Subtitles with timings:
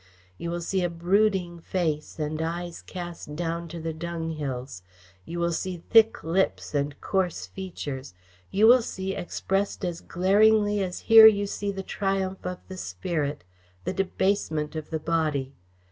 [0.39, 4.81] You will see a brooding face and eyes cast down to the dunghills.
[5.25, 8.15] You will see thick lips and coarse features.
[8.49, 13.43] You will see expressed as glaringly as here you see the triumph of the spirit,
[13.83, 15.53] the debasement of the body.